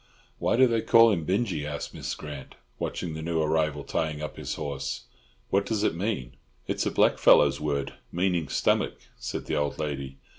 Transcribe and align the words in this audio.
"Why 0.39 0.55
do 0.55 0.65
they 0.65 0.81
call 0.81 1.11
him 1.11 1.25
Binjie?" 1.25 1.63
asked 1.63 1.93
Miss 1.93 2.15
Grant, 2.15 2.55
watching 2.79 3.13
the 3.13 3.21
new 3.21 3.39
arrival 3.39 3.83
tying 3.83 4.19
up 4.19 4.35
his 4.35 4.55
horse. 4.55 5.03
"What 5.51 5.63
does 5.63 5.83
it 5.83 5.93
mean?" 5.93 6.37
"It's 6.65 6.87
a 6.87 6.91
blackfellow's 6.91 7.61
word, 7.61 7.93
meaning 8.11 8.47
stomach," 8.49 8.95
said 9.15 9.45
the 9.45 9.57
old 9.57 9.77
lady. 9.77 10.17